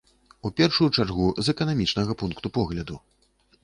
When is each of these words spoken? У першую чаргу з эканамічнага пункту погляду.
У 0.49 0.51
першую 0.59 0.87
чаргу 0.97 1.27
з 1.45 1.55
эканамічнага 1.55 2.19
пункту 2.25 2.57
погляду. 2.61 2.95